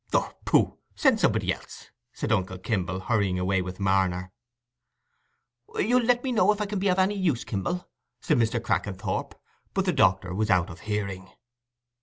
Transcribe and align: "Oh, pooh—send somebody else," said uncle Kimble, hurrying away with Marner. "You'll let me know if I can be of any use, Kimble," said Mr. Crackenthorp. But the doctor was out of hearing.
"Oh, 0.13 0.33
pooh—send 0.45 1.19
somebody 1.19 1.53
else," 1.53 1.91
said 2.11 2.31
uncle 2.31 2.57
Kimble, 2.57 3.01
hurrying 3.01 3.37
away 3.37 3.61
with 3.61 3.79
Marner. 3.79 4.31
"You'll 5.75 6.01
let 6.05 6.23
me 6.23 6.31
know 6.31 6.51
if 6.51 6.59
I 6.59 6.65
can 6.65 6.79
be 6.79 6.87
of 6.87 6.97
any 6.97 7.13
use, 7.13 7.43
Kimble," 7.43 7.87
said 8.19 8.39
Mr. 8.39 8.59
Crackenthorp. 8.59 9.35
But 9.75 9.85
the 9.85 9.93
doctor 9.93 10.33
was 10.33 10.49
out 10.49 10.71
of 10.71 10.79
hearing. 10.79 11.29